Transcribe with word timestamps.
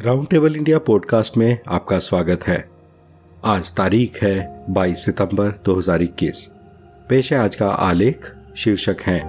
Round 0.00 0.28
table 0.28 0.56
India 0.56 0.78
podcast 0.78 1.36
में 1.36 1.58
आपका 1.68 1.98
स्वागत 1.98 2.40
है। 2.46 2.68
आज 3.44 3.72
तारीख 3.72 4.22
है 4.22 4.64
22 4.70 5.04
सितंबर 5.04 5.62
2021 5.64 6.46
पेश 7.08 7.32
है 7.32 7.38
आज 7.38 7.56
का 7.56 7.68
आलेख, 7.68 8.32
शीर्षक 8.56 8.96
है, 9.02 9.24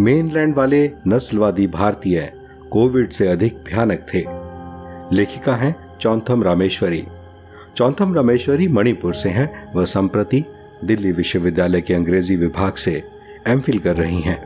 मेनलैंड 0.00 0.54
वाले 0.54 0.90
नस्लवादी 1.08 1.66
भारतीय 1.66 2.32
कोविड 2.70 3.10
से 3.10 3.28
अधिक 3.28 3.54
भयानक 3.54 4.06
थे। 4.14 4.24
लेखिका 5.16 5.56
हैं 5.56 5.98
चौथम 5.98 6.42
रामेश्वरी। 6.42 7.06
चौथम 7.76 8.14
रामेश्वरी 8.14 8.68
मणिपुर 8.68 9.14
से 9.14 9.28
हैं 9.28 9.72
वह 9.74 9.84
संप्रति 9.84 10.44
दिल्ली 10.84 11.12
विश्वविद्यालय 11.12 11.80
के 11.80 11.94
अंग्रेज़ी 11.94 12.36
विभाग 12.36 12.72
से 12.72 13.02
एमफिल 13.48 13.78
कर 13.78 13.96
रही 13.96 14.20
हैं। 14.20 14.44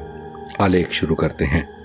आलेख 0.60 0.92
शुरू 0.92 1.14
करते 1.14 1.44
हैं। 1.44 1.81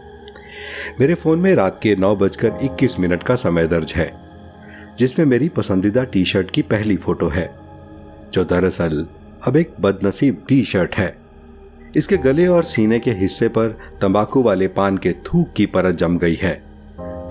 मेरे 0.99 1.13
फ़ोन 1.13 1.39
में 1.39 1.53
रात 1.55 1.79
के 1.83 1.95
नौ 1.95 2.15
बजकर 2.15 2.57
इक्कीस 2.63 2.99
मिनट 2.99 3.23
का 3.23 3.35
समय 3.35 3.67
दर्ज 3.67 3.93
है, 3.95 4.11
जिसमें 4.99 5.25
मेरी 5.25 5.49
पसंदीदा 5.49 6.04
टी 6.04 6.25
शर्ट 6.25 6.51
की 6.51 6.61
पहली 6.61 6.97
फ़ोटो 6.97 7.27
है, 7.27 7.49
जो 8.33 8.43
दरअसल 8.43 9.05
अब 9.47 9.55
एक 9.55 9.73
बदनसीब 9.79 10.43
टी 10.47 10.63
शर्ट 10.65 10.95
है। 10.95 11.15
इसके 11.95 12.18
गले 12.18 12.47
और 12.47 12.63
सीने 12.63 12.99
के 12.99 13.11
हिस्से 13.11 13.47
पर 13.47 13.68
तंबाकू 14.01 14.41
वाले 14.43 14.68
पान 14.68 14.97
के 14.97 15.13
थूक 15.25 15.54
की 15.54 15.65
परत 15.65 15.95
जम 15.95 16.18
गई 16.18 16.35
है, 16.35 16.61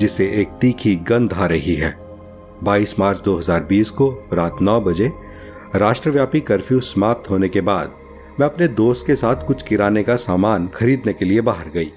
जिसे 0.01 0.27
एक 0.41 0.49
तीखी 0.61 0.95
गंध 1.09 1.33
आ 1.33 1.47
रही 1.47 1.75
है। 1.75 1.95
22 2.65 2.99
मार्च 2.99 3.21
2020 3.21 3.91
को 3.91 4.09
रात 4.33 4.57
9 4.63 4.81
बजे 4.81 5.11
राष्ट्रव्यापी 5.77 6.41
कर्फ्यू 6.41 6.81
समाप्त 6.81 7.31
होने 7.31 7.49
के 7.49 7.61
बाद 7.61 7.93
मैं 8.41 8.47
अपने 8.47 8.69
दोस्त 8.69 9.07
के 9.07 9.17
साथ 9.17 9.47
कुछ 9.47 9.63
किराने 9.63 10.03
का 10.03 10.17
सामान 10.17 10.69
खरीदने 10.75 11.13
के 11.13 11.25
लिए 11.25 11.41
बाहर 11.41 11.69
गई। 11.69 11.93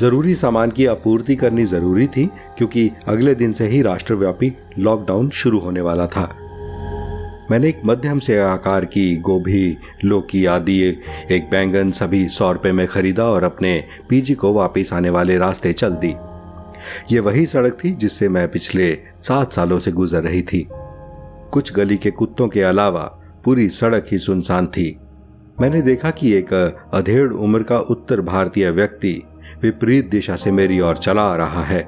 ज़रूरी 0.00 0.34
सामान 0.34 0.70
की 0.70 0.86
आपूर्ति 0.86 1.36
करनी 1.36 1.64
ज़रूरी 1.66 2.06
थी, 2.06 2.26
क्योंकि 2.58 2.90
अगले 3.08 3.34
दिन 3.34 3.52
से 3.52 3.66
ही 3.68 3.82
राष्ट्रव्यापी 3.82 4.52
लॉकडाउन 4.78 5.30
शुरू 5.30 5.58
होने 5.60 5.80
वाला 5.80 6.06
था। 6.06 6.24
मैंने 7.50 7.68
एक 7.68 7.80
मध्यम 7.84 8.18
से 8.18 8.38
आकार 8.38 8.84
की 8.84 9.16
गोभी, 9.16 9.76
लौकी 10.04 10.44
आदि, 10.44 10.80
एक 11.30 11.48
बैंगन 11.50 11.90
सभी 11.90 12.28
सौ 12.28 12.52
रुपये 12.52 12.72
में 12.72 12.86
खरीदा 12.86 13.24
और 13.24 13.44
अपने 13.44 13.84
पीजी 14.08 14.34
को 14.34 14.52
वापस 14.52 14.90
आने 14.92 15.10
वाले 15.10 15.38
रास्ते 15.38 15.72
चल 15.72 15.94
दी। 15.94 16.14
ये 17.12 17.20
वही 17.20 17.46
सड़क 17.46 17.78
थी 17.84 17.90
जिससे 17.90 18.28
मैं 18.28 18.48
पिछले 18.48 18.92
सात 19.22 19.52
सालों 19.52 19.78
से 19.78 19.92
गुजर 19.92 20.22
रही 20.22 20.42
थी। 20.42 20.66
कुछ 21.52 21.72
गली 21.72 21.96
के 21.96 22.10
कुत्तों 22.10 22.48
के 22.48 22.62
अलावा 22.62 23.02
पूरी 23.44 23.68
सड़क 23.68 24.06
ही 24.12 24.18
सुनसान 24.18 24.66
थी। 24.66 24.98
मैंने 25.60 25.82
देखा 25.82 26.10
कि 26.10 26.32
एक 26.32 26.52
अधेड़ 26.94 27.32
उम्र 27.32 27.62
का 27.62 27.78
उत्तर 27.78 28.20
भारतीय 28.20 28.70
व्यक्ति 28.70 29.22
विपरीत 29.62 30.10
दिशा 30.10 30.36
से 30.36 30.50
मेरी 30.50 30.80
ओर 30.80 30.96
चला 30.96 31.22
आ 31.22 31.36
रहा 31.36 31.62
है। 31.62 31.86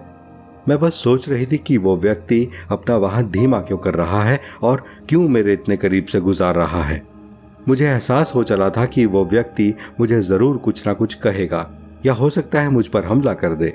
मैं 0.69 0.79
बस 0.81 0.95
सोच 0.95 1.29
रही 1.29 1.47
थी 1.47 1.59
कि 1.59 1.77
वो 1.77 1.97
व्यक्ति 1.97 2.49
अपना 2.71 2.97
वाहन 2.97 3.31
धीमा 3.31 3.61
क्यों 3.61 3.79
कर 3.79 3.95
रहा 3.95 4.23
है 4.25 4.41
और 4.63 4.85
क्यों 5.09 5.29
मेरे 5.29 5.53
इतने 5.53 5.77
करीब 5.77 6.07
से 6.07 6.21
गुजार 6.21 6.55
रहा 6.55 6.83
है। 6.83 7.03
मुझे 7.69 7.87
एहसास 7.87 8.33
हो 8.35 8.43
चला 8.43 8.71
था 8.71 8.85
कि 8.87 9.07
वो 9.07 9.25
व्यक्ति 9.25 9.75
मुझे 10.01 10.21
ज़रूर 10.23 10.57
कुछ 10.57 10.87
ना 10.87 10.93
कुछ 10.93 11.15
कहेगा 11.15 11.69
या 12.07 12.13
हो 12.13 12.31
सकता 12.31 12.61
है 12.61 12.69
मुझ 12.69 12.87
पर 12.87 13.05
हमला 13.05 13.35
कर 13.35 13.55
दे। 13.55 13.73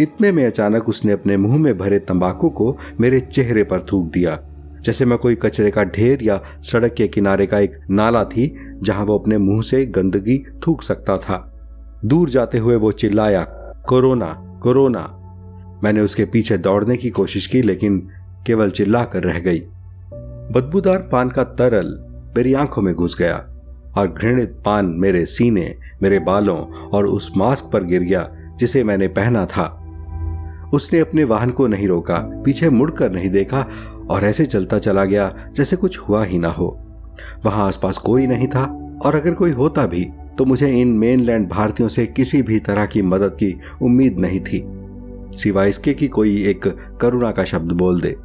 इतने 0.00 0.32
में 0.32 0.44
अचानक 0.46 0.88
उसने 0.88 1.12
अपने 1.12 1.36
मुँह 1.36 1.56
में 1.56 1.76
भरे 1.78 1.98
तंबाकू 1.98 2.48
को 2.50 2.76
मेरे 3.00 3.20
चेहरे 3.20 3.64
पर 3.64 3.82
थूक 3.82 4.10
दिया। 4.12 4.38
जैसे 4.82 5.04
मैं 5.04 5.18
कोई 5.18 5.34
कचरे 5.34 5.70
का 5.70 5.84
ढेर 5.84 6.22
या 6.22 6.40
सड़क 6.62 6.94
के 6.94 7.08
किनारे 7.08 7.46
का 7.46 7.58
एक 7.58 7.78
नाला 7.90 8.24
थी 8.24 8.54
जहाँ 8.82 9.04
वो 9.04 9.18
अपने 9.18 9.38
मुँह 9.38 9.62
से 9.62 9.84
गंदगी 9.86 10.38
थूक 10.66 10.82
सकता 10.82 11.16
था। 11.18 11.55
दूर 12.06 12.30
जाते 12.30 12.58
हुए 12.58 12.76
वो 12.76 12.92
चिल्लाया, 12.92 13.42
कोरोना 13.88 14.42
कोरोना। 14.62 15.00
मैंने 15.84 16.00
उसके 16.00 16.24
पीछे 16.24 16.58
दौड़ने 16.58 16.96
की 16.96 17.10
कोशिश 17.10 17.46
की, 17.46 17.62
लेकिन 17.62 18.08
केवल 18.46 18.70
चिल्ला 18.70 19.04
कर 19.04 19.22
रह 19.22 19.38
गई। 19.38 19.60
बदबूदार 20.52 20.98
पान 20.98 21.28
का 21.28 21.44
तरल 21.44 21.86
मेरी 22.36 22.54
आँखों 22.54 22.82
में 22.82 22.94
घुस 22.94 23.16
गया 23.18 23.36
और 23.96 24.08
घृणित 24.08 24.62
पान 24.66 24.86
मेरे 24.86 25.26
सीने, 25.26 25.78
मेरे 26.02 26.18
बालों 26.18 26.58
और 26.88 27.06
उस 27.06 27.32
मास्क 27.36 27.70
पर 27.72 27.84
गिर 27.84 28.02
गया, 28.02 28.28
जिसे 28.58 28.84
मैंने 28.84 29.08
पहना 29.08 29.46
था। 29.46 29.66
उसने 30.74 30.98
अपने 30.98 31.24
वाहन 31.24 31.50
को 31.50 31.66
नहीं 31.66 31.88
रोका, 31.88 32.18
पीछे 32.44 32.70
मुड़कर 32.70 33.12
नहीं 33.12 33.30
देखा 33.30 33.66
और 34.10 34.24
ऐसे 34.24 34.46
चलता 34.46 34.78
चला 34.78 35.04
गया 35.04 35.34
जैसे 35.56 35.76
कुछ 35.76 35.98
हुआ 35.98 36.24
ही 36.24 36.38
ना 36.38 36.48
हो। 36.48 36.78
वहाँ 37.44 37.66
आसपास 37.66 37.98
कोई 37.98 38.26
नहीं 38.26 38.48
था 38.48 38.64
और 39.04 39.14
अगर 39.14 39.34
कोई 39.34 39.50
होता 39.50 39.86
भी 39.86 40.08
तो 40.38 40.44
मुझे 40.44 40.70
इन 40.80 40.88
मेनलैंड 40.88 41.48
भारतीयों 41.48 41.88
से 41.88 42.06
किसी 42.06 42.40
भी 42.42 42.58
तरह 42.58 42.86
की 42.86 43.02
मदद 43.02 43.36
की 43.42 43.54
उम्मीद 43.82 44.18
नहीं 44.20 44.40
थी, 44.40 44.62
सिवाय 45.36 45.68
इसके 45.68 45.94
कि 45.94 46.08
कोई 46.08 46.42
एक 46.46 46.66
करुणा 47.00 47.30
का 47.30 47.44
शब्द 47.44 47.72
बोल 47.72 48.00
दे। 48.00 48.16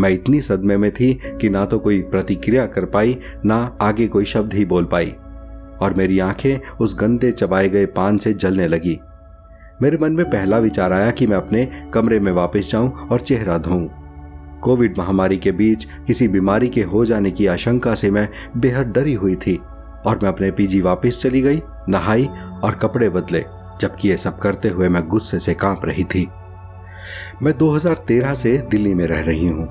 मैं 0.00 0.10
इतनी 0.10 0.40
सदमे 0.40 0.76
में 0.76 0.90
थी 0.90 1.12
कि 1.40 1.48
ना 1.48 1.64
तो 1.64 1.78
कोई 1.78 2.00
प्रतिक्रिया 2.02 2.66
कर 2.66 2.84
पाई, 2.84 3.16
ना 3.46 3.56
आगे 3.82 4.06
कोई 4.06 4.24
शब्द 4.24 4.54
ही 4.54 4.64
बोल 4.64 4.84
पाई, 4.84 5.10
और 5.82 5.94
मेरी 5.96 6.18
आँखें 6.18 6.76
उस 6.80 6.96
गंदे 7.00 7.30
चबाए 7.32 7.68
गए 7.68 7.86
पान 7.88 8.18
से 8.18 8.32
जलने 8.34 8.68
लगी। 8.68 8.98
मेरे 9.82 9.98
मन 10.02 10.12
में 10.12 10.24
पहला 10.30 10.58
विचार 10.58 10.92
आया 10.92 11.10
कि 11.10 11.26
मैं 11.26 11.36
अपने 11.36 11.68
कमरे 11.94 12.18
में 12.20 12.32
वापस 12.32 12.70
जाऊँ 12.70 12.90
और 13.08 13.20
चेहरा 13.20 13.58
धोऊं। 13.58 13.86
कोविड 14.60 14.98
महामारी 14.98 15.36
के 15.38 15.52
बीच 15.52 15.84
किसी 16.06 16.28
बीमारी 16.28 16.68
के 16.68 16.82
हो 16.82 17.04
जाने 17.04 17.30
की 17.30 17.46
आशंका 17.46 17.94
से 17.94 18.10
मैं 18.10 18.28
बेहद 18.56 18.86
डरी 18.88 19.14
हुई 19.14 19.34
थी। 19.36 19.58
और 20.06 20.20
मैं 20.22 20.28
अपने 20.28 20.50
पीजी 20.50 20.80
वापस 20.80 21.20
चली 21.22 21.40
गई, 21.40 21.62
नहाई 21.88 22.26
और 22.64 22.74
कपड़े 22.82 23.08
बदले, 23.08 23.44
जबकि 23.80 24.08
ये 24.08 24.16
सब 24.16 24.38
करते 24.38 24.68
हुए 24.68 24.88
मैं 24.88 25.06
गुस्से 25.08 25.38
से 25.38 25.54
काँप 25.54 25.84
रही 25.84 26.04
थी। 26.04 26.28
मैं 27.42 27.58
2013 27.58 28.34
से 28.34 28.58
दिल्ली 28.58 28.94
में 28.94 29.06
रह 29.06 29.20
रही 29.20 29.48
हूँ 29.48 29.66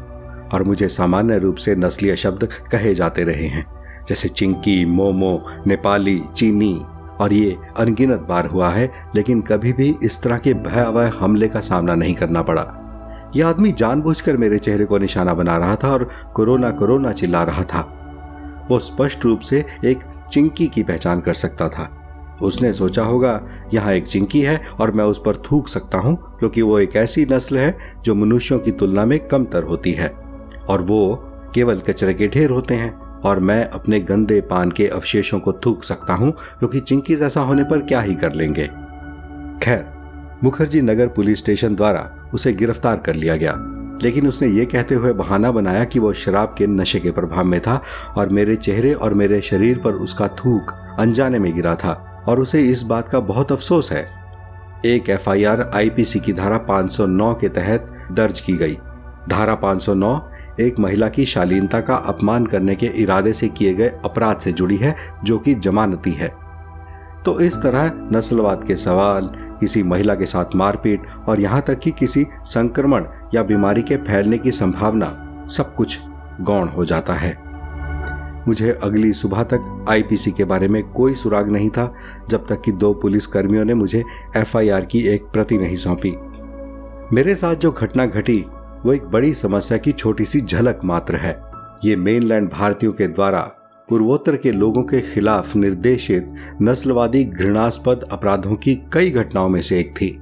और 0.54 0.64
मुझे 0.64 0.88
सामान्य 0.88 1.38
रूप 1.38 1.56
से 1.56 1.76
नस्लीय 1.76 2.16
शब्द 2.16 2.50
कहे 2.72 2.96
जाते 2.96 3.24
रहे 3.24 3.48
हैं, 3.48 3.66
जैसे 4.10 4.30
चिंकी, 4.30 4.86
मोमो, 4.86 5.46
नेपाली, 5.68 6.24
चीनी, 6.38 6.86
और 7.20 7.34
ये 7.34 7.58
अनगिनत 7.78 8.20
बार 8.20 8.46
हुआ 8.46 8.70
है, 8.70 8.92
लेकिन 9.16 9.42
कभी 9.42 9.74
भी 9.74 9.96
इस 10.04 10.22
तरह 10.22 10.38
के 10.38 10.54
भयावह 10.54 11.12
हमले 11.20 11.48
का 11.48 11.60
सामना 11.60 11.96
नहीं 11.96 12.14
करना 12.14 12.42
पड़ा। 12.42 12.80
यह 13.36 13.48
आदमी 13.48 13.72
जानबूझकर 13.72 14.38
मेरे 14.38 14.58
चेहरे 14.58 14.86
को 14.86 14.98
निशाना 14.98 15.34
बना 15.34 15.58
रहा 15.58 15.76
था 15.76 15.92
और 15.92 16.10
कोरोना 16.34 16.72
कोरोना 16.72 17.12
चिल्ला 17.12 17.44
रहा 17.44 17.64
था। 17.64 18.03
वो 18.70 18.80
स्पष्ट 18.80 19.26
रूप 19.26 19.40
से 19.40 19.66
एक 19.86 20.00
चिंकी 20.32 20.68
की 20.68 20.84
पहचान 20.84 21.22
कर 21.22 21.34
सकता 21.34 21.70
था। 21.70 21.90
उसने 22.42 22.74
सोचा 22.74 23.04
होगा, 23.04 23.42
यहाँ 23.74 23.94
एक 23.94 24.08
चिंकी 24.08 24.42
है 24.42 24.60
और 24.80 24.92
मैं 24.92 25.04
उस 25.04 25.22
पर 25.26 25.36
थूक 25.36 25.68
सकता 25.68 25.98
हूँ, 25.98 26.16
क्योंकि 26.40 26.62
वो 26.62 26.80
एक 26.80 26.96
ऐसी 26.96 27.26
नस्ल 27.26 27.58
है 27.58 27.78
जो 28.06 28.16
मनुष्यों 28.16 28.60
की 28.60 28.72
तुलना 28.72 29.06
में 29.06 29.28
कमतर 29.28 29.64
होती 29.64 29.92
है। 29.92 30.08
और 30.70 30.82
वो 30.82 31.16
केवल 31.56 31.80
कचरे 31.80 32.14
के 32.14 32.28
ढेर 32.28 32.50
होते 32.50 32.74
हैं, 32.74 32.92
और 33.20 33.40
मैं 33.40 33.70
अपने 33.70 34.00
गंदे 34.00 34.42
पान 34.42 34.72
के 34.72 34.88
अवशेषों 34.88 35.40
को 35.40 35.54
थूक 35.54 35.84
सकता 35.84 36.14
हूँ, 36.14 36.32
क्योंकि 36.32 36.80
चिंकी 36.80 37.16
जैसा 37.16 37.42
होने 37.42 37.64
पर 37.64 37.82
क्या 37.82 38.02
ही 38.02 38.16
कर 38.16 38.34
लेंगे। 38.34 38.68
खैर, 39.64 39.86
मुखर्जी 40.44 40.82
नगर 40.82 41.08
पुलिस 41.08 41.40
स्टेशन 41.40 41.76
द्वारा 41.76 42.30
उसे 42.34 42.54
गिरफ़्तार 42.54 42.98
कर 42.98 43.14
लिया 43.14 43.36
गया। 43.36 43.54
लेकिन 44.04 44.28
उसने 44.28 44.48
ये 44.48 44.66
कहते 44.66 44.96
हुए 44.96 45.14
बहाना 45.14 45.52
बनाया 45.52 45.84
कि 45.84 46.00
वो 46.00 46.14
शराब 46.14 46.56
के 46.58 46.68
नशे 46.68 47.00
के 47.00 47.12
प्रभाव 47.12 47.44
में 47.44 47.62
था 47.62 47.84
और 48.18 48.30
मेरे 48.30 48.56
चेहरे 48.56 48.94
और 48.94 49.14
मेरे 49.14 49.42
शरीर 49.42 49.78
पर 49.78 49.94
उसका 49.94 50.28
थूक 50.28 50.96
अनजाने 51.00 51.40
में 51.40 51.54
गिरा 51.56 51.76
था 51.76 52.24
और 52.28 52.40
उसे 52.40 52.62
इस 52.62 52.84
बात 52.84 53.10
का 53.10 53.20
बहुत 53.20 53.52
अफसोस 53.52 53.92
है। 53.92 54.24
एक 54.86 55.10
एफआईआर 55.10 55.72
आईपीसी 55.76 56.20
की 56.20 56.34
धारा 56.34 56.58
509 56.58 57.34
के 57.34 57.50
तहत 57.50 58.08
दर्ज 58.12 58.40
की 58.40 58.54
गई। 58.54 58.78
धारा 59.30 59.56
509 59.56 60.30
एक 60.60 60.80
महिला 60.80 61.10
की 61.10 61.26
शालीनता 61.26 61.80
का 61.82 61.96
अपमान 61.96 62.46
करने 62.46 62.76
के 62.76 62.86
इरादे 62.86 63.34
से 63.34 63.48
किए 63.48 63.74
गए 63.74 63.90
अपराध 64.06 64.40
से 64.40 64.52
जुड़ी 64.52 64.78
है, 64.78 64.96
जो 65.24 65.40
कि 65.40 65.56
जमानती 65.56 66.12
है। 66.12 66.34
तो 67.26 67.40
इस 67.40 67.56
तरह 67.58 67.92
नस्लवाद 68.12 68.64
के 68.68 68.76
सवाल 68.76 69.43
किसी 69.64 69.84
महिला 69.84 70.16
के 70.16 70.26
साथ 70.26 70.56
मारपीट 70.56 71.02
और 71.30 71.40
यहाँ 71.40 71.62
तक 71.62 71.80
कि 71.80 71.92
किसी 71.92 72.26
संक्रमण 72.46 73.06
या 73.34 73.44
बीमारी 73.44 73.84
के 73.84 73.98
फैलने 73.98 74.38
की 74.38 74.52
संभावना, 74.52 75.08
सब 75.50 75.76
कुछ 75.76 76.00
गौण 76.42 76.68
हो 76.68 76.86
जाता 76.86 77.14
है। 77.14 77.44
मुझे 78.48 78.72
अगली 78.84 79.14
सुबह 79.14 79.44
तक 79.44 79.86
आईपीसी 79.90 80.32
के 80.32 80.44
बारे 80.44 80.68
में 80.68 80.84
कोई 80.84 81.16
सुराग 81.16 81.50
नहीं 81.50 81.70
था, 81.70 81.94
जब 82.30 82.48
तक 82.48 82.62
कि 82.62 82.72
दो 82.72 82.94
पुलिस 82.94 83.28
कर्मियों 83.28 83.66
ने 83.66 83.74
मुझे 83.74 84.04
एफआईआर 84.38 84.86
की 84.86 85.08
एक 85.08 85.24
प्रति 85.24 85.58
नहीं 85.58 85.76
सौंपी। 85.76 86.16
मेरे 87.16 87.36
साथ 87.36 87.56
जो 87.56 87.72
घटना 87.72 88.06
घटी, 88.06 88.46
वो 88.86 88.94
एक 88.94 89.06
बड़ी 89.06 89.34
समस्या 89.34 89.78
की 89.78 89.92
छोटी 89.92 90.26
सी 90.26 90.42
झलक 90.42 90.80
मात्र 90.84 91.16
है। 91.16 91.42
ये 91.86 91.96
मेनलैंड 91.96 92.50
भारतीयों 92.50 92.94
के 92.94 93.08
द्वारा 93.08 93.52
पूर्वोत्तर 93.90 94.36
के 94.36 94.52
लोगों 94.52 94.84
के 94.84 95.00
खिलाफ 95.02 95.56
निर्देशित 95.56 96.28
नस्लवादी 96.62 97.24
घृणास्पद 97.24 98.08
अपराधों 98.12 98.56
की 98.56 98.76
कई 98.94 99.10
घटनाओं 99.12 99.50
में 99.50 99.62
से 99.62 99.80
एक 99.80 99.92
थी। 99.92 100.18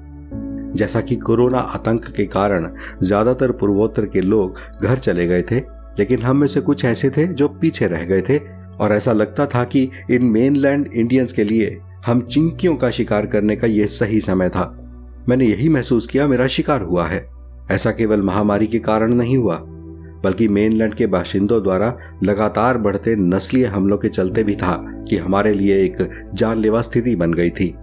जैसा 0.77 1.01
कि 1.01 1.15
कोरोना 1.15 1.59
आतंक 1.59 2.05
के 2.05 2.25
कारण 2.25 2.67
ज़्यादातर 3.03 3.51
पूर्वोत्तर 3.51 4.05
के 4.05 4.21
लोग 4.21 4.59
घर 4.81 4.97
चले 4.97 5.27
गए 5.27 5.41
थे, 5.41 5.59
लेकिन 5.99 6.21
हम 6.21 6.37
में 6.37 6.47
से 6.47 6.61
कुछ 6.61 6.85
ऐसे 6.85 7.09
थे 7.09 7.27
जो 7.27 7.47
पीछे 7.47 7.87
रह 7.87 8.05
गए 8.05 8.21
थे, 8.21 8.37
और 8.77 8.91
ऐसा 8.91 9.13
लगता 9.13 9.45
था 9.45 9.63
कि 9.63 9.89
इन 10.11 10.23
मेनलैंड 10.23 10.87
इंडियंस 10.93 11.33
के 11.33 11.43
लिए 11.43 11.77
हम 12.05 12.21
चिंकियों 12.21 12.75
का 12.75 12.89
शिकार 12.91 13.25
करने 13.25 13.55
का 13.55 13.67
यह 13.67 13.87
सही 13.87 14.21
समय 14.21 14.49
था। 14.49 14.65
मैंने 15.29 15.45
यही 15.45 15.69
महसूस 15.69 16.07
किया, 16.07 16.27
मेरा 16.27 16.47
शिकार 16.47 16.81
हुआ 16.81 17.07
है। 17.07 17.25
ऐसा 17.71 17.91
केवल 17.91 18.21
महामारी 18.21 18.67
के 18.67 18.79
कारण 18.79 19.13
नहीं 19.13 19.37
हुआ 19.37 19.63
बल्कि 20.23 20.47
मेनलैंड 20.47 20.93
के 20.93 21.07
बाशिंदों 21.07 21.63
द्वारा 21.63 21.97
लगातार 22.23 22.77
बढ़ते 22.77 23.15
नस्लीय 23.15 23.65
हमलों 23.65 23.97
के 23.97 24.09
चलते 24.09 24.43
भी 24.43 24.55
था 24.55 24.97
कि 25.09 25.17
हमारे 25.17 25.53
लिए 25.53 25.83
एक 25.83 26.27
जानलेवा 26.33 26.81
स्थिति 26.81 27.15
बन 27.15 27.33
गई 27.33 27.49
थी। 27.49 27.75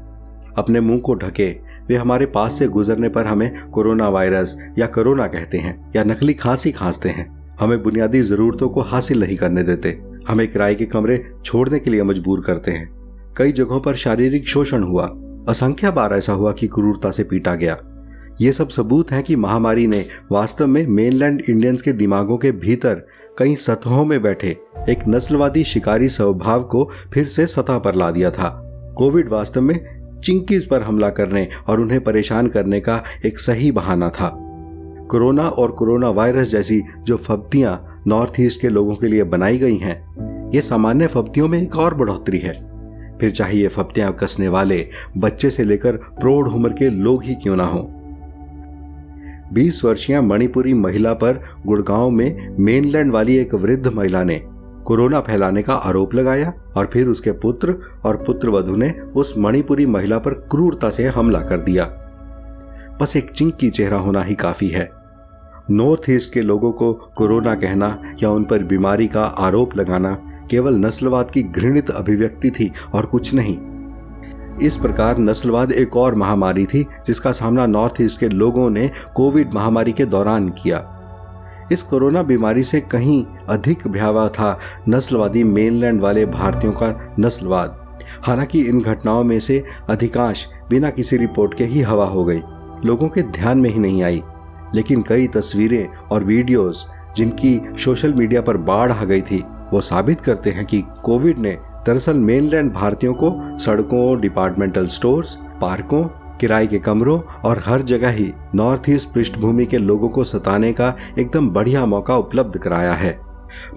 अपने 0.57 0.81
मुँह 0.81 1.01
को 1.01 1.15
ढके, 1.15 1.57
वे 1.89 1.95
हमारे 1.95 2.27
पास 2.27 2.59
से 2.59 2.67
गुजरने 2.67 3.09
पर 3.09 3.27
हमें 3.27 3.71
कोरोना 3.71 4.09
वायरस 4.09 4.69
या 4.79 4.87
कोरोना 4.87 5.27
कहते 5.27 5.59
हैं, 5.59 5.93
या 5.97 6.05
नकली 6.05 6.35
खांसी 6.35 6.73
खांसते 6.73 7.09
हैं। 7.09 7.57
हमें 7.61 7.83
बुनियादी 7.83 8.23
जरूरतों 8.23 8.69
को 8.69 8.81
हासिल 8.81 9.21
नहीं 9.21 9.37
करने 9.37 9.63
देते। 9.63 10.01
हमें 10.29 10.53
किराए 10.53 10.75
के 10.75 10.85
कमरे 10.85 11.31
छोड़ने 11.45 11.79
के 11.79 11.91
लिए 11.91 12.03
मजबूर 12.03 12.41
करते 12.41 12.71
हैं। 12.71 12.99
कई 13.37 13.53
जगहों 13.53 13.81
पर 13.81 13.95
शारीरिक 13.95 14.49
शोषण 14.49 14.83
हुआ। 14.83 15.07
असंख्या 15.49 15.91
बार 15.91 16.13
ऐसा 16.13 16.33
हुआ 16.33 16.53
कि 16.53 16.67
क्रूरता 16.67 17.11
से 17.11 17.25
पीटा 17.25 17.55
गया। 17.55 17.88
ये 18.41 18.53
सब 18.53 18.69
सबूत 18.69 19.11
है 19.13 19.23
कि 19.23 19.37
महामारी 19.37 19.87
ने 19.87 20.05
वास्तव 20.33 20.67
में 20.67 20.87
मेनलैंड 20.87 21.43
इंडियंस 21.49 21.83
के 21.83 21.93
दिमागों 21.93 22.37
के 22.39 22.53
भीतर 22.53 23.03
कई 23.39 23.55
सतहों 23.57 24.05
में 24.05 24.23
बैठे 24.23 24.57
एक 24.89 24.99
नस्लवादी 25.09 25.65
शिकारी 25.65 26.09
स्वभाव 26.09 26.63
को 26.63 26.91
फिर 27.15 27.27
से 27.27 27.47
सतह 27.47 27.79
पर 27.79 27.95
ला 27.95 28.11
दिया 28.11 28.31
था। 28.31 28.49
कोविड 28.99 29.29
वास्तव 29.29 29.61
में 29.61 29.79
चिंकीज 30.25 30.67
पर 30.67 30.83
हमला 30.83 31.11
करने 31.11 31.49
और 31.69 31.81
उन्हें 31.81 32.01
परेशान 32.05 32.47
करने 32.47 32.81
का 32.81 33.03
एक 33.27 33.39
सही 33.41 33.73
बहाना 33.73 34.09
था। 34.09 34.29
कोरोना 35.11 35.49
और 35.49 35.71
कोरोना 35.71 36.11
वायरस 36.11 36.51
जैसी 36.51 36.83
जो 37.01 37.17
फब्तियाँ 37.17 38.03
नॉर्थ 38.07 38.41
ईस्ट 38.41 38.61
के 38.61 38.69
लोगों 38.69 38.95
के 38.95 39.07
लिए 39.07 39.25
बनाई 39.25 39.59
गई 39.59 39.77
हैं, 39.77 40.51
ये 40.55 40.61
सामान्य 40.61 41.07
फब्तियों 41.07 41.49
में 41.49 41.63
एक 41.63 41.77
और 41.77 41.95
बढ़ोतरी 41.95 42.39
है। 42.39 42.55
फिर 43.19 43.31
चाहे 43.31 43.59
ये 43.59 43.69
फब्तियाँ 43.69 44.13
कसने 44.13 44.49
वाले, 44.49 44.89
बच्चे 45.17 45.51
से 45.51 45.65
लेकर 45.65 45.97
प्रौढ़ 45.97 46.49
उम्र 46.49 46.73
के 46.73 46.91
लोग 46.91 47.25
ही 47.25 47.35
क्यों 47.35 47.57
ना 47.57 47.65
हों? 47.65 47.98
बीस 49.53 49.85
वर्षीय 49.85 50.21
मणिपुरी 50.21 50.75
महिला 50.75 51.13
पर 51.13 51.41
गुड़गांव 51.67 52.11
में 52.11 52.57
मेनलैंड 52.61 53.13
वाली 53.13 53.37
एक 53.37 53.55
वृद्ध 53.55 53.87
महिला 53.87 54.25
ने 54.25 54.43
कोरोना 54.85 55.21
फैलाने 55.21 55.63
का 55.63 55.75
आरोप 55.75 56.15
लगाया 56.15 56.53
और 56.77 56.91
फिर 56.93 57.07
उसके 57.07 57.33
पुत्र 57.33 57.75
और 58.05 58.17
पुत्र 58.17 58.51
वधु 58.51 58.77
ने 58.77 58.91
उस 58.91 59.35
मणिपुरी 59.39 59.87
महिला 59.87 60.19
पर 60.19 60.35
क्रूरता 60.35 60.91
से 60.91 61.07
हमला 61.07 61.39
कर 61.39 61.59
दिया। 61.59 61.85
बस 63.01 63.17
एक 63.17 63.31
चिंकी 63.31 63.71
चेहरा 63.71 63.97
होना 63.97 64.23
ही 64.23 64.35
काफ़ी 64.35 64.69
है। 64.69 64.91
नॉर्थ 65.71 66.11
ईस्ट 66.11 66.33
के 66.33 66.41
लोगों 66.41 66.73
को 66.73 66.93
कोरोना 66.93 67.55
कहना 67.55 68.03
या 68.23 68.31
उन 68.31 68.45
पर 68.45 68.63
बीमारी 68.63 69.07
का 69.07 69.25
आरोप 69.25 69.77
लगाना 69.77 70.15
केवल 70.51 70.75
नस्लवाद 70.75 71.31
की 71.31 71.43
घृणित 71.43 71.91
अभिव्यक्ति 71.91 72.51
थी 72.51 72.73
और 72.95 73.07
कुछ 73.07 73.35
नहीं 73.35 73.57
इस 74.63 74.77
प्रकार 74.77 75.19
नस्लवाद 75.19 75.73
एक 75.73 75.97
और 75.97 76.15
महामारी 76.15 76.67
थी, 76.67 76.87
जिसका 77.07 77.33
सामना 77.33 77.67
नॉर्थ 77.67 78.01
ईस्ट 78.01 78.21
के 78.21 78.29
लोगों 78.29 78.71
ने 78.71 78.91
कोविड 79.15 79.55
महामारी 79.55 79.93
के 79.93 80.05
दौरान 80.05 80.49
किया। 80.49 80.95
इस 81.73 81.83
कोरोना 81.83 82.23
बीमारी 82.23 82.65
से 82.65 82.81
कहीं 82.81 83.27
अधिक 83.49 83.89
भयावह 83.89 84.29
था 84.29 84.59
नस्लवादी 84.89 85.45
मेनलैंड 85.45 86.01
वाले 86.01 86.27
भारतीयों 86.27 86.73
का 86.73 87.15
नस्लवाद। 87.19 87.99
हालाँकि 88.23 88.61
इन 88.61 88.81
घटनाओं 88.81 89.25
में 89.25 89.41
से 89.41 89.65
अधिकांश 89.91 90.47
बिना 90.71 90.91
किसी 90.91 91.17
रिपोर्ट 91.17 91.55
के 91.55 91.65
ही 91.65 91.81
हवा 91.81 92.07
हो 92.07 92.25
गई। 92.25 92.43
लोगों 92.85 93.09
के 93.09 93.23
ध्यान 93.23 93.59
में 93.59 93.71
ही 93.71 93.79
नहीं 93.79 94.03
आई। 94.03 94.23
लेकिन 94.75 95.03
कई 95.03 95.27
तस्वीरें 95.27 95.89
और 96.13 96.25
वीडियोस 96.25 96.91
जिनकी 97.17 97.61
सोशल 97.79 98.15
मीडिया 98.15 98.41
पर 98.41 98.57
बाढ़ 98.57 98.93
आ 98.93 99.05
गई 99.05 99.21
थी, 99.21 99.45
वो 99.73 99.81
साबित 99.81 100.21
करते 100.21 100.51
हैं 100.51 100.65
कि 100.67 100.85
कोविड 101.03 101.39
ने 101.39 101.59
दरअसल 101.89 102.17
मेनलैंड 102.21 102.73
भारतीयों 102.73 103.13
को 103.15 103.31
सड़कों 103.59 104.21
डिपार्टमेंटल 104.21 104.87
स्टोर्स 104.87 105.35
पार्कों, 105.61 106.03
किराए 106.41 106.67
के 106.67 106.79
कमरों 106.79 107.21
और 107.45 107.63
हर 107.67 107.83
जगह 107.83 108.11
ही 108.11 108.33
नॉर्थ 108.55 108.89
ईस्ट 108.91 109.13
पृष्ठभूमि 109.13 109.67
के 109.67 109.79
लोगों 109.79 110.09
को 110.09 110.25
सताने 110.25 110.73
का 110.73 110.93
एकदम 111.19 111.49
बढ़िया 111.51 111.85
मौका 111.87 112.17
उपलब्ध 112.17 112.59
कराया 112.59 112.93
है। 112.95 113.19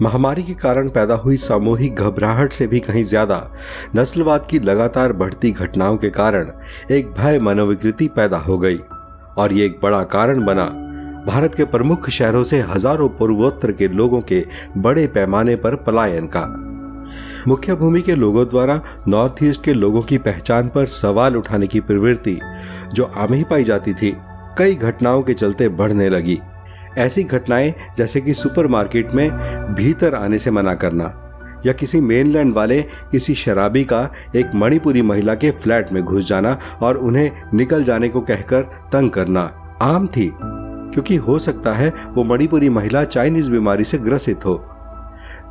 महामारी 0.02 0.44
के 0.44 0.54
कारण 0.54 0.90
पैदा 0.90 1.16
हुई 1.16 1.38
सामूहिक 1.38 1.96
घबराहट 1.96 2.54
से 2.54 2.68
भी 2.68 2.80
कहीं 2.80 3.04
ज़्यादा 3.04 3.40
नस्लवाद 3.96 4.48
की 4.50 4.60
लगातार 4.60 5.14
बढ़ती 5.14 5.52
घटनाओं 5.52 5.98
के 5.98 6.10
कारण 6.10 6.52
एक 6.94 7.12
भय 7.12 7.40
मनोविकृति 7.40 8.08
पैदा 8.16 8.38
हो 8.40 8.58
गई 8.58 8.80
और 9.38 9.54
ये 9.54 9.66
एक 9.66 9.80
बड़ा 9.84 10.04
कारण 10.16 10.44
बना। 10.46 10.66
भारत 11.28 11.56
के 11.56 11.66
प्रमुख 11.68 12.10
शहरों 12.10 12.44
से 12.44 12.60
हज़ारों 12.70 13.08
पूर्वोत्तर 13.10 13.72
के 13.72 13.88
लोगों 13.88 14.22
के 14.22 14.44
बड़े 14.78 15.08
पैमाने 15.08 15.56
पर 15.56 15.76
पलायन 15.86 16.28
का। 16.28 16.46
मुख्य 17.48 17.76
भूमि 17.76 18.02
के 18.02 18.16
लोगों 18.16 18.46
द्वारा 18.46 18.82
नॉर्थ 19.08 19.44
ईस्ट 19.44 19.64
के 19.64 19.74
लोगों 19.74 20.02
की 20.02 20.18
पहचान 20.18 20.68
पर 20.70 20.86
सवाल 20.86 21.38
उठाने 21.38 21.68
की 21.68 21.80
प्रवृत्ति 21.80 22.38
जो 22.94 23.04
आम 23.04 23.34
ही 23.34 23.44
पाई 23.44 23.64
जाती 23.64 23.94
थी, 23.94 24.14
कई 24.58 24.76
घटनाओं 24.76 25.22
के 25.22 25.34
चलते 25.34 25.70
बढ़ने 25.70 26.10
लगी। 26.10 26.40
ऐसी 26.98 27.24
घटनाएँ 27.24 27.74
जैसे 27.98 28.22
कि 28.22 28.34
सुपरमार्केट 28.34 29.14
में 29.14 29.30
भीतर 29.76 30.16
आने 30.16 30.38
से 30.38 30.52
मना 30.52 30.74
करना 30.74 31.14
या 31.66 31.74
किसी 31.74 32.02
मेनलैंड 32.02 32.54
वाले 32.54 32.82
किसी 33.12 33.36
शराबी 33.36 33.84
का 33.84 34.10
एक 34.36 34.56
मणिपुरी 34.56 35.02
महिला 35.02 35.36
के 35.36 35.52
फ्लैट 35.52 35.92
में 35.92 36.04
घुस 36.04 36.28
जाना 36.28 36.58
और 36.82 36.98
उन्हें 36.98 37.32
निकल 37.54 37.84
जाने 37.84 38.10
को 38.10 38.22
कहकर 38.22 38.62
तंग 38.94 39.10
करना 39.10 39.42
आम 39.82 40.08
थी, 40.08 40.32
क्योंकि 40.36 41.16
हो 41.16 41.40
सकता 41.40 41.74
है 41.74 41.94
वो 42.14 42.24
मणिपुरी 42.24 42.70
महिला 42.70 43.04
चाइनीज़ 43.04 43.52
बीमारी 43.52 43.84
से 43.84 43.98
ग्रसित 43.98 44.46
हो। 44.46 44.56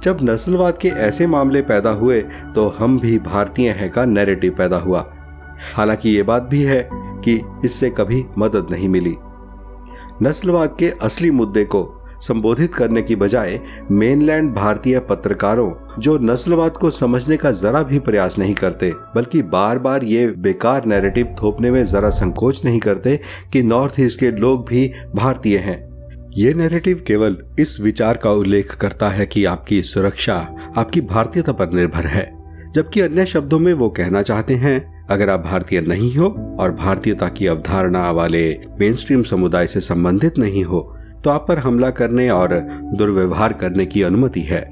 जब 0.03 0.19
नस्लवाद 0.23 0.79
के 0.79 0.89
ऐसे 0.89 1.27
मामले 1.27 1.63
पैदा 1.63 1.91
हुए 1.91 2.21
तो 2.55 2.69
हम 2.69 2.99
भी 2.99 3.19
भारतीय 3.19 3.71
हैं 3.71 3.91
का 3.91 4.05
नैरेटिव 4.05 4.55
पैदा 4.59 4.77
हुआ। 4.77 5.05
हालाँकि 5.75 6.11
ये 6.11 6.23
बात 6.23 6.43
भी 6.43 6.63
है 6.63 6.89
कि 6.93 7.41
इससे 7.65 7.91
कभी 7.91 8.25
मदद 8.39 8.67
नहीं 8.71 8.89
मिली। 8.89 9.15
नस्लवाद 10.23 10.77
के 10.79 10.91
असली 11.03 11.31
मुद्दे 11.31 11.65
को 11.65 11.97
संबोधित 12.23 12.75
करने 12.75 13.03
की 13.03 13.17
बजाय 13.17 13.61
मेनलैंड 13.91 14.55
भारतीय 14.55 14.99
पत्रकारों, 15.01 15.73
जो 15.99 16.19
नस्लवाद 16.19 16.73
को 16.73 16.91
समझने 16.91 17.37
का 17.37 17.51
जरा 17.51 17.83
भी 17.83 17.99
प्रयास 17.99 18.39
नहीं 18.39 18.55
करते, 18.55 18.93
बल्कि 19.15 19.43
बार 19.43 19.79
बार 19.79 20.05
ये 20.05 20.27
बेकार 20.27 20.85
नैरेटिव 20.85 21.37
थोपने 21.43 21.71
में 21.71 21.85
जरा 21.85 22.11
संकोच 22.11 22.65
नहीं 22.65 22.81
करते 22.81 23.21
कि 23.53 23.63
नॉर्थ 23.63 24.01
ईस्ट 24.01 24.19
के 24.21 24.31
लोग 24.31 24.67
भी 24.69 24.93
भारतीय 25.15 25.59
हैं। 25.59 25.90
ये 26.37 26.53
नैरेटिव 26.55 27.03
केवल 27.07 27.37
इस 27.59 27.81
विचार 27.81 28.17
का 28.17 28.31
उल्लेख 28.31 28.75
करता 28.75 29.09
है 29.09 29.25
कि 29.27 29.45
आपकी 29.45 29.81
सुरक्षा 29.83 30.35
आपकी 30.77 31.01
भारतीयता 31.01 31.53
पर 31.53 31.73
निर्भर 31.73 32.07
है। 32.07 32.25
जबकि 32.75 33.01
अन्य 33.01 33.27
शब्दों 33.27 33.59
में 33.59 33.73
वो 33.73 33.89
कहना 33.89 34.23
चाहते 34.23 34.55
हैं, 34.55 35.07
अगर 35.07 35.31
आप 35.31 35.41
भारतीय 35.41 35.81
नहीं 35.81 36.15
हो 36.17 36.27
और 36.61 36.73
भारतीयता 36.73 37.29
की 37.29 37.47
अवधारणा 37.47 38.11
वाले 38.11 38.51
मेन 38.81 38.95
स्ट्रीम 38.95 39.23
समुदाय 39.23 39.67
से 39.67 39.81
संबंधित 39.81 40.39
नहीं 40.39 40.65
हो 40.65 40.81
तो 41.25 41.31
आप 41.31 41.45
पर 41.49 41.59
हमला 41.59 41.91
करने 41.91 42.31
और 42.31 42.59
दुर्व्यवहार 42.95 43.53
करने 43.53 43.87
की 43.87 44.03
अनुमति 44.03 44.41
है। 44.41 44.63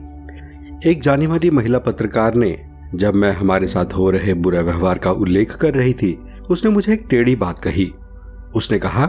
एक 0.86 1.02
जानी 1.02 1.26
मानी 1.26 1.50
महिला 1.50 1.78
पत्रकार 1.78 2.34
ने, 2.34 2.56
जब 2.94 3.14
मैं 3.14 3.32
हमारे 3.32 3.66
साथ 3.66 3.94
हो 3.94 4.10
रहे 4.10 4.34
बुरे 4.34 4.62
व्यवहार 4.62 4.98
का 4.98 5.10
उल्लेख 5.12 5.56
कर 5.56 5.74
रही 5.74 5.94
थी, 5.94 6.18
उसने 6.50 6.70
मुझे 6.70 6.92
एक 6.92 7.06
टेढ़ी 7.10 7.36
बात 7.36 7.58
कही। 7.58 7.92
उसने 8.54 8.78
कहा 8.78 9.06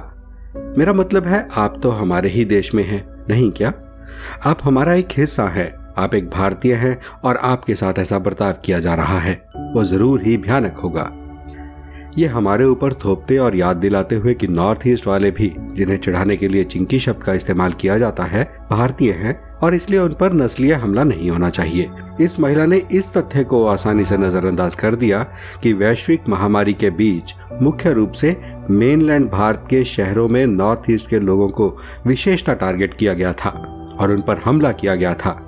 मेरा 0.58 0.94
मतलब 0.94 1.24
है, 1.24 1.48
आप 1.58 1.80
तो 1.84 1.90
हमारे 1.90 2.30
ही 2.30 2.46
देश 2.46 2.74
में 2.74 2.84
हैं, 2.84 3.26
नहीं 3.30 3.52
क्या? 3.52 3.74
आप 4.46 4.60
हमारा 4.64 4.94
एक 4.94 5.08
हिस्सा 5.12 5.44
है, 5.44 5.76
आप 5.98 6.16
एक 6.16 6.30
भारतीय 6.30 6.74
हैं, 6.74 7.02
और 7.24 7.38
आपके 7.38 7.76
साथ 7.76 7.94
ऐसा 8.00 8.20
बर्ताव 8.20 8.54
किया 8.66 8.80
जा 8.80 8.94
रहा 8.94 9.20
है। 9.20 9.44
वो 9.58 9.84
ज़रूर 9.84 10.22
ही 10.22 10.38
भयानक 10.38 10.78
होगा। 10.78 11.12
ये 12.18 12.28
हमारे 12.28 12.66
ऊपर 12.66 12.94
थोपते 12.94 13.38
और 13.38 13.56
याद 13.56 13.78
दिलाते 13.78 14.16
हुए 14.16 14.34
कि 14.34 14.48
नॉर्थ 14.48 14.88
ईस्ट 14.88 15.08
वाले 15.08 15.32
भी, 15.32 15.56
जिन्हें 15.72 15.98
चढ़ाने 15.98 16.38
के 16.38 16.48
लिए 16.48 16.64
चिंकी 16.64 17.00
शब्द 17.00 17.24
का 17.24 17.34
इस्तेमाल 17.34 17.74
किया 17.74 17.98
जाता 17.98 18.24
है, 18.24 18.44
भारतीय 18.72 19.12
हैं, 19.12 19.58
और 19.58 19.74
इसलिए 19.74 20.00
उन 20.00 20.14
पर 20.14 20.34
नस्लीय 20.34 20.74
हमला 20.74 21.04
नहीं 21.04 21.32
होना 21.32 21.50
चाहिए। 21.50 21.90
इस 22.22 22.40
महिला 22.40 22.66
ने 22.66 22.78
इस 22.92 23.14
तथ्य 23.14 23.44
को 23.44 23.66
आसानी 23.66 24.06
से 24.06 24.18
नजरअंदाज 24.18 24.76
कर 24.76 24.96
दिया 24.96 25.24
कि 25.64 25.74
वैश्विक 25.74 26.30
महामारी 26.30 26.74
के 26.74 26.90
बीच 26.90 27.34
मुख्य 27.62 27.94
रूप 27.94 28.12
से 28.12 28.49
मेनलैंड 28.72 29.30
भारत 29.30 29.68
के 29.70 29.84
शहरों 29.86 30.28
में 30.30 30.46
नॉर्थ 30.46 30.92
ईस्ट 30.92 31.10
के 31.10 31.20
लोगों 31.20 31.50
को 31.50 31.78
विशेषता 32.06 32.54
टारगेट 32.54 32.94
किया 32.94 33.14
गया 33.14 33.34
था 33.34 33.50
और 34.00 34.12
उन 34.12 34.22
पर 34.22 34.38
हमला 34.38 34.72
किया 34.72 34.96
गया 34.96 35.14
था। 35.14 35.46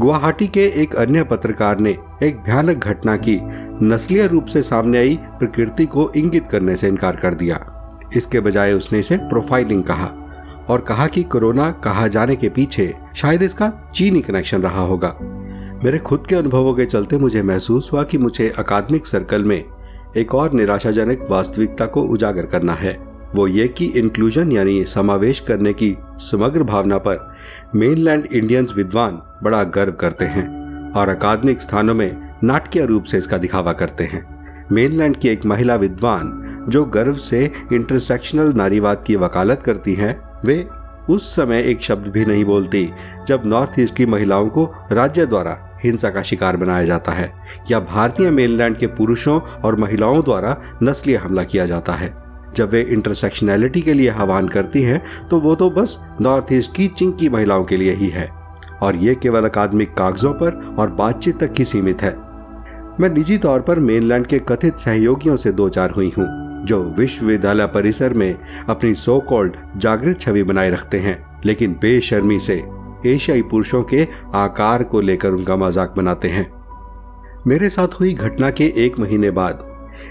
गुवाहाटी 0.00 0.46
के 0.46 0.66
एक 0.66 0.94
अन्य 0.94 1.24
पत्रकार 1.24 1.78
ने 1.78 1.98
एक 2.22 2.38
भयानक 2.46 2.76
घटना 2.76 3.16
की 3.16 3.38
नस्लीय 3.86 4.26
रूप 4.26 4.46
से 4.46 4.62
सामने 4.62 4.98
आई 4.98 5.18
प्रकृति 5.22 5.86
को 5.86 6.10
इंगित 6.16 6.46
करने 6.46 6.76
से 6.76 6.88
इनकार 6.88 7.16
कर 7.16 7.34
दिया। 7.34 7.66
इसके 8.16 8.40
बजाय 8.40 8.72
उसने 8.72 8.98
इसे 8.98 9.16
प्रोफाइलिंग 9.16 9.84
कहा 9.84 10.10
और 10.68 10.80
कहा 10.80 11.06
कि 11.06 11.22
कोरोना 11.22 11.70
कहा 11.70 12.08
जाने 12.08 12.36
के 12.36 12.48
पीछे 12.48 12.94
शायद 13.16 13.42
इसका 13.42 13.92
चीनी 13.94 14.20
कनेक्शन 14.20 14.62
रहा 14.62 14.80
होगा। 14.80 15.16
मेरे 15.84 15.98
खुद 15.98 16.26
के 16.26 16.36
अनुभवों 16.36 16.74
के 16.74 16.84
चलते 16.84 17.18
मुझे 17.18 17.42
महसूस 17.42 17.92
हुआ 17.92 18.02
कि 18.02 18.18
मुझे 18.18 18.52
अकादमिक 18.58 19.06
सर्कल 19.06 19.44
में 19.44 19.64
एक 20.16 20.34
और 20.34 20.52
निराशाजनक 20.52 21.26
वास्तविकता 21.30 21.86
को 21.86 22.02
उजागर 22.02 22.46
करना 22.46 22.72
है। 22.72 22.96
वो 23.34 23.46
ये 23.48 23.68
कि 23.68 23.86
इंक्लूजन 23.86 24.52
यानी 24.52 24.84
समावेश 24.84 25.40
करने 25.40 25.72
की 25.72 25.96
समग्र 26.18 26.62
भावना 26.62 26.98
पर 26.98 27.34
मेनलैंड 27.74 28.26
इंडियंस 28.26 28.72
विद्वान 28.76 29.20
बड़ा 29.42 29.62
गर्व 29.64 29.92
करते 29.92 30.24
हैं 30.24 30.46
और 30.92 31.08
अकादमिक 31.08 31.62
स्थानों 31.62 31.94
में 31.94 32.36
नाटकीय 32.44 32.86
रूप 32.86 33.04
से 33.04 33.18
इसका 33.18 33.38
दिखावा 33.38 33.72
करते 33.72 34.04
हैं। 34.04 34.22
मेनलैंड 34.72 35.16
की 35.16 35.28
एक 35.28 35.44
महिला 35.44 35.74
विद्वान 35.74 36.64
जो 36.68 36.84
गर्व 36.84 37.14
से 37.14 37.50
इंटरसेक्शनल 37.72 38.52
नारीवाद 38.52 39.02
की 39.04 39.16
वकालत 39.16 39.62
करती 39.62 39.94
हैं, 39.94 40.16
वे 40.44 40.66
उस 41.10 41.34
समय 41.36 41.62
एक 41.62 41.82
शब्द 41.82 42.06
भी 42.06 42.24
नहीं 42.24 42.44
बोलती 42.44 42.88
जब 43.28 43.42
नॉर्थ 43.46 43.78
ईस्ट 43.78 43.96
की 43.96 44.06
महिलाओं 44.06 44.48
को 44.48 44.64
राज्य 44.92 45.26
द्वारा 45.26 45.63
हिंसा 45.84 46.10
का 46.10 46.22
शिकार 46.22 46.56
बनाया 46.56 46.84
जाता 46.86 47.12
है, 47.12 47.32
या 47.70 47.80
भारतीय 47.82 48.30
मेनलैंड 48.30 48.76
के 48.76 48.86
पुरुषों 48.88 49.40
और 49.40 49.76
महिलाओं 49.76 50.22
द्वारा 50.22 50.56
नस्लीय 50.82 51.16
हमला 51.16 51.44
किया 51.44 51.66
जाता 51.66 51.92
है। 51.92 52.12
जब 52.56 52.70
वे 52.70 52.80
इंटरसेक्शनैलिटी 52.82 53.80
के 53.82 53.92
लिए 53.92 54.08
आह्वान 54.10 54.48
करती 54.48 54.82
हैं 54.82 55.00
तो 55.30 55.38
वो 55.40 55.54
तो 55.54 55.70
बस 55.70 55.98
नॉर्थ 56.20 56.52
ईस्ट 56.52 56.74
की 56.76 56.88
चिंकी 56.88 57.28
महिलाओं 57.28 57.64
के 57.64 57.76
लिए 57.76 57.92
ही 57.92 58.08
है। 58.08 58.28
और 58.82 58.96
ये 58.96 59.14
केवल 59.14 59.44
अकादमिक 59.44 59.94
कागजों 59.94 60.32
पर 60.32 60.60
और 60.78 60.90
बातचीत 60.92 61.38
तक 61.38 61.54
ही 61.58 61.64
सीमित 61.64 62.02
है। 62.02 62.16
मैं 63.00 63.08
निजी 63.08 63.38
तौर 63.38 63.60
पर 63.60 63.78
मेनलैंड 63.80 64.26
के 64.26 64.38
कथित 64.38 64.78
सहयोगियों 64.78 65.36
से 65.36 65.52
दो 65.52 65.68
चार 65.68 65.90
हुई 65.90 66.12
हूँ, 66.18 66.26
जो 66.64 66.82
विश्वविद्यालय 66.98 67.66
परिसर 67.66 68.14
में 68.14 68.34
अपनी 68.68 68.94
सो 68.94 69.18
कॉल्ड 69.20 69.56
जागृत 69.76 70.20
छवि 70.20 70.42
बनाए 70.42 70.70
रखते 70.70 70.98
हैं, 70.98 71.18
लेकिन 71.44 71.72
बेशर्मी 71.72 72.38
से 72.40 72.56
एशियाई 73.06 73.42
पुरुषों 73.42 73.82
के 73.82 74.06
आकार 74.34 74.82
को 74.82 75.00
लेकर 75.00 75.30
उनका 75.30 75.56
मज़ाक 75.56 75.94
बनाते 75.96 76.28
हैं। 76.28 76.46
मेरे 77.46 77.68
साथ 77.70 78.00
हुई 78.00 78.12
घटना 78.14 78.50
के 78.50 78.72
एक 78.76 78.98
महीने 78.98 79.30
बाद, 79.30 79.66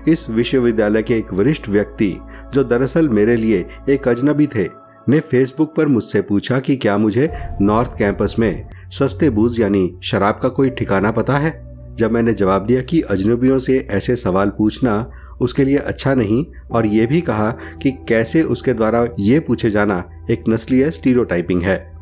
इस 0.08 0.30
विश्वविद्यालय 0.30 1.04
के 1.04 1.18
एक 1.18 1.34
वरिष्ठ 1.34 1.70
व्यक्ति, 1.70 2.18
जो 2.54 2.64
दरअसल 2.64 3.10
मेरे 3.10 3.36
लिए 3.36 3.66
एक 3.90 4.08
अजनबी 4.08 4.48
थे, 4.48 4.68
ने 5.10 5.20
फेसबुक 5.20 5.74
पर 5.76 5.88
मुझसे 5.88 6.22
पूछा 6.22 6.60
कि 6.60 6.76
क्या 6.76 6.98
मुझे 6.98 7.32
नॉर्थ 7.62 7.98
कैंपस 7.98 8.36
में 8.40 8.70
सस्ते 8.92 9.30
बूज 9.30 9.60
यानी 9.60 9.94
शराब 10.04 10.40
का 10.44 10.50
कोई 10.50 10.70
ठिकाना 10.70 11.12
पता 11.12 11.38
है? 11.38 11.52
जब 11.96 12.12
मैंने 12.12 12.34
जवाब 12.34 12.66
दिया 12.66 12.82
कि 12.82 13.02
अजनबियों 13.02 13.60
से 13.60 13.78
ऐसे 13.92 14.16
सवाल 14.16 14.50
पूछना 14.50 15.12
उसके 15.42 15.64
लिए 15.64 15.78
अच्छा 15.78 16.14
नहीं, 16.14 16.46
और 16.72 16.86
ये 16.86 17.06
भी 17.06 17.22
कहा 17.22 17.50
कि 17.82 17.92
कैसे 18.10 18.44
उसके 18.44 18.74
द्वारा 18.74 19.08
ये 19.20 19.40
पूछे 19.40 19.70
जाना 19.70 20.04
एक 20.32 20.44
नस्लीय 20.50 20.90
स्टीरियोटाइपिंग 20.92 21.62
है। 21.62 21.93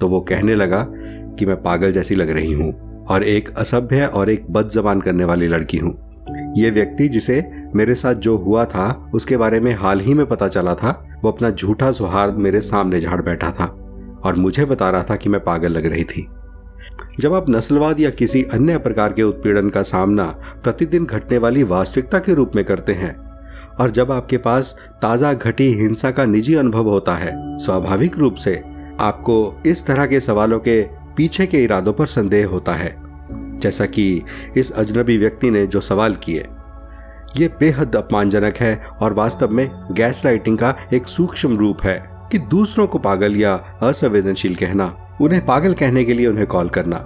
तो 0.00 0.08
वो 0.08 0.20
कहने 0.20 0.54
लगा 0.54 0.86
कि 1.38 1.46
मैं 1.46 1.62
पागल 1.62 1.92
जैसी 1.92 2.14
लग 2.14 2.30
रही 2.30 2.52
हूँ 2.52 2.72
और 3.06 3.24
एक 3.24 3.48
असभ्य 3.58 4.06
और 4.06 4.30
एक 4.30 4.50
बद 4.50 4.68
जबान 4.68 5.00
करने 5.00 5.24
वाली 5.24 5.48
लड़की 5.48 5.78
हूँ। 5.78 5.94
ये 6.56 6.70
व्यक्ति 6.70 7.08
जिसे 7.08 7.42
मेरे 7.76 7.94
साथ 7.94 8.14
जो 8.14 8.36
हुआ 8.36 8.64
था, 8.64 9.10
उसके 9.14 9.36
बारे 9.36 9.60
में 9.60 9.72
हाल 9.74 10.00
ही 10.00 10.14
में 10.14 10.26
पता 10.26 10.48
चला 10.48 10.74
था, 10.74 10.90
वो 11.22 11.30
अपना 11.30 11.50
झूठा 11.50 11.90
सौहार्द 11.92 12.34
मेरे 12.34 12.60
सामने 12.60 13.00
झाड़ 13.00 13.20
बैठा 13.22 13.50
था 13.50 13.64
और 14.24 14.36
मुझे 14.36 14.64
बता 14.64 14.90
रहा 14.90 15.02
था 15.02 15.16
कि 15.16 15.28
मैं 15.28 15.40
पागल 15.44 15.72
लग 15.72 15.86
रही 15.86 16.04
थी। 16.04 16.26
जब 17.20 17.34
आप 17.34 17.48
नस्लवाद 17.50 18.00
या 18.00 18.10
किसी 18.10 18.42
अन्य 18.44 18.78
प्रकार 18.78 19.12
के 19.12 19.22
उत्पीड़न 19.22 19.68
का 19.68 19.82
सामना 19.82 20.24
प्रतिदिन 20.62 21.04
घटने 21.04 21.38
वाली 21.38 21.62
वास्तविकता 21.62 22.18
के 22.18 22.34
रूप 22.34 22.56
में 22.56 22.64
करते 22.64 22.92
हैं 22.92 23.14
और 23.80 23.90
जब 23.90 24.12
आपके 24.12 24.36
पास 24.38 24.74
ताज़ा 25.02 25.32
घटी 25.34 25.68
हिंसा 25.72 26.10
का 26.10 26.24
निजी 26.24 26.54
अनुभव 26.54 26.88
होता 26.88 27.14
है, 27.14 27.32
स्वाभाविक 27.58 28.18
रूप 28.18 28.34
से 28.34 28.62
आपको 29.00 29.62
इस 29.66 29.84
तरह 29.86 30.06
के 30.06 30.20
सवालों 30.20 30.58
के 30.58 30.82
पीछे 31.16 31.46
के 31.46 31.62
इरादों 31.64 31.92
पर 31.92 32.06
संदेह 32.06 32.46
होता 32.46 32.72
है, 32.72 32.94
जैसा 33.60 33.86
कि 33.86 34.22
इस 34.56 34.70
अजनबी 34.72 35.18
व्यक्ति 35.18 35.50
ने 35.50 35.66
जो 35.66 35.80
सवाल 35.80 36.14
किए। 36.14 36.44
ये 37.36 37.48
बेहद 37.60 37.96
अपमानजनक 37.96 38.56
है 38.56 38.76
और 39.02 39.12
वास्तव 39.12 39.50
में 39.50 39.68
गैस 39.92 40.24
लाइटिंग 40.24 40.58
का 40.58 40.74
एक 40.92 41.08
सूक्ष्म 41.08 41.56
रूप 41.56 41.82
है 41.82 41.98
कि 42.32 42.38
दूसरों 42.38 42.86
को 42.86 42.98
पागल 42.98 43.36
या 43.36 43.54
असंवेदनशील 43.82 44.54
कहना, 44.54 44.94
उन्हें 45.20 45.44
पागल 45.46 45.74
कहने 45.74 46.04
के 46.04 46.14
लिए 46.14 46.26
उन्हें 46.26 46.46
कॉल 46.46 46.68
करना, 46.68 46.98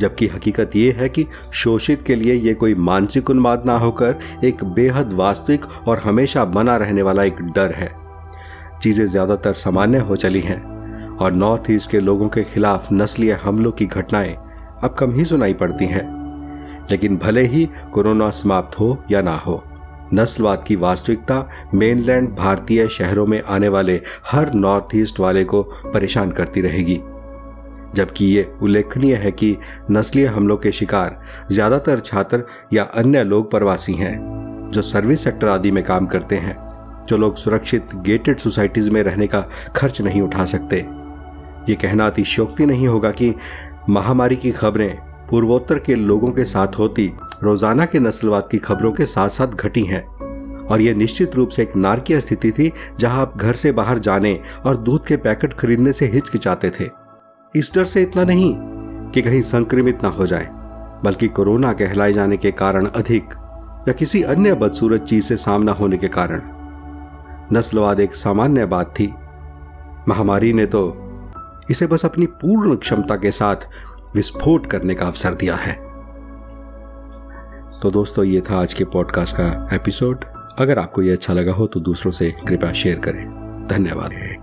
जबकि 0.00 0.26
हकीकत 0.26 0.76
यह 0.76 0.96
है 0.98 1.08
कि 1.08 1.26
शोषित 1.54 2.02
के 2.06 2.14
लिए 2.14 2.34
यह 2.34 2.54
कोई 2.54 2.74
मानसिक 2.74 3.30
उन्माद 3.30 3.66
ना 3.66 3.76
होकर 3.78 4.18
एक 4.44 4.64
बेहद 4.66 5.12
वास्तविक 5.12 5.66
और 5.88 5.98
हमेशा 5.98 6.44
बना 6.46 6.76
रहने 6.76 7.02
वाला 7.02 7.24
एक 7.24 7.42
डर 7.48 7.72
है। 7.72 7.90
चीज़ें 8.82 9.06
ज़्यादातर 9.06 9.52
सामान्य 9.54 9.98
हो 9.98 10.16
चली 10.16 10.40
हैं। 10.40 10.73
और 11.20 11.32
नॉर्थ 11.32 11.70
ईस्ट 11.70 11.90
के 11.90 12.00
लोगों 12.00 12.28
के 12.28 12.42
खिलाफ 12.44 12.88
नस्लीय 12.92 13.32
हमलों 13.32 13.72
की 13.72 13.86
घटनाएँ 13.86 14.34
अब 14.84 14.94
कम 14.98 15.14
ही 15.14 15.24
सुनाई 15.24 15.54
पड़ती 15.54 15.86
हैं। 15.86 16.02
लेकिन 16.90 17.16
भले 17.16 17.42
ही 17.42 17.68
कोरोना 17.92 18.30
समाप्त 18.30 18.78
हो 18.80 19.04
या 19.10 19.20
ना 19.22 19.36
हो, 19.36 19.62
नस्लवाद 20.14 20.64
की 20.66 20.76
वास्तविकता 20.76 21.48
मेनलैंड 21.74 22.28
भारतीय 22.36 22.88
शहरों 22.88 23.26
में 23.26 23.42
आने 23.42 23.68
वाले 23.68 24.00
हर 24.30 24.52
नॉर्थ 24.54 24.94
ईस्ट 24.96 25.20
वाले 25.20 25.44
को 25.44 25.62
परेशान 25.84 26.30
करती 26.30 26.60
रहेगी। 26.60 27.00
जबकि 27.94 28.24
ये 28.24 28.42
उल्लेखनीय 28.62 29.14
है 29.14 29.30
कि 29.32 29.56
नस्लीय 29.90 30.26
हमलों 30.26 30.56
के 30.56 30.72
शिकार 30.72 31.20
ज़्यादातर 31.50 32.00
छात्र 32.00 32.42
या 32.72 32.84
अन्य 32.84 33.24
लोग 33.24 33.50
प्रवासी 33.50 33.92
हैं, 33.92 34.70
जो 34.72 34.82
सर्विस 34.82 35.24
सेक्टर 35.24 35.48
आदि 35.48 35.70
में 35.70 35.82
काम 35.84 36.06
करते 36.06 36.36
हैं, 36.36 36.56
जो 37.08 37.16
लोग 37.16 37.36
सुरक्षित 37.36 37.94
गेटेड 37.96 38.38
सोसाइटीज 38.38 38.88
में 38.88 39.02
रहने 39.02 39.26
का 39.26 39.44
खर्च 39.76 40.00
नहीं 40.00 40.22
उठा 40.22 40.44
सकते। 40.44 40.84
ये 41.68 41.74
कहना 41.74 42.06
अतिशोक्ति 42.06 42.66
नहीं 42.66 42.88
होगा 42.88 43.10
कि 43.10 43.34
महामारी 43.88 44.36
की 44.36 44.50
खबरें 44.50 44.96
पूर्वोत्तर 45.30 45.78
के 45.78 45.94
लोगों 45.94 46.30
के 46.32 46.44
साथ 46.44 46.78
होती, 46.78 47.12
रोज़ाना 47.42 47.86
के 47.86 47.98
नस्लवाद 47.98 48.48
की 48.50 48.58
खबरों 48.58 48.92
के 48.92 49.06
साथ 49.06 49.28
साथ 49.28 49.46
घटी 49.46 49.82
हैं। 49.82 50.02
और 50.64 50.80
यह 50.80 50.94
निश्चित 50.94 51.34
रूप 51.34 51.48
से 51.48 51.62
एक 51.62 51.76
नारकीय 51.76 52.20
स्थिति 52.20 52.50
थी, 52.50 52.72
जहाँ 53.00 53.20
आप 53.20 53.36
घर 53.36 53.54
से 53.54 53.72
बाहर 53.72 53.98
जाने 53.98 54.40
और 54.66 54.76
दूध 54.76 55.06
के 55.06 55.16
पैकेट 55.16 55.54
खरीदने 55.54 55.92
से 55.92 56.06
हिचकिचाते 56.06 56.70
थे। 56.70 56.88
इस 57.58 57.72
डर 57.74 57.84
से 57.84 58.02
इतना 58.02 58.24
नहीं 58.24 58.54
कि 59.10 59.22
कहीं 59.22 59.42
संक्रमित 59.42 60.02
ना 60.02 60.08
हो 60.08 60.26
जाए, 60.26 60.48
बल्कि 61.04 61.28
कोरोना 61.28 61.72
कहलाए 61.72 62.12
जाने 62.12 62.36
के 62.36 62.50
कारण 62.50 62.86
अधिक, 62.86 63.24
या 63.88 63.92
किसी 63.92 64.22
अन्य 64.22 64.54
बदसूरत 64.54 65.02
चीज़ 65.02 65.24
से 65.24 65.36
सामना 65.36 65.72
होने 65.72 65.98
के 65.98 66.08
कारण। 66.08 66.42
नस्लवाद 67.52 68.00
एक 68.00 68.14
सामान्य 68.14 68.66
बात 68.66 68.86
थी। 68.86 69.12
महामारी 70.08 70.52
ने 70.52 70.66
तो 70.66 71.03
इसे 71.70 71.86
बस 71.86 72.04
अपनी 72.04 72.26
पूर्ण 72.26 72.76
क्षमता 72.76 73.16
के 73.16 73.30
साथ 73.30 73.56
विस्फोट 74.14 74.66
करने 74.66 74.94
का 74.94 75.06
अवसर 75.06 75.34
दिया 75.34 75.54
है। 75.54 75.72
तो 77.80 77.90
दोस्तों, 77.90 78.24
ये 78.24 78.40
था 78.40 78.60
आज 78.60 78.74
के 78.74 78.84
पॉडकास्ट 78.84 79.34
का 79.36 79.68
एपिसोड 79.72 80.24
अगर 80.58 80.78
आपको 80.78 81.02
ये 81.02 81.12
अच्छा 81.12 81.32
लगा 81.32 81.52
हो 81.52 81.66
तो 81.66 81.80
दूसरों 81.80 82.12
से 82.12 82.30
कृपया 82.30 82.72
शेयर 82.72 82.98
करें। 82.98 83.30
धन्यवाद। 83.70 84.33